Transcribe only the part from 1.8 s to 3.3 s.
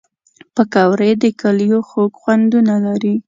خوږ خوندونه لري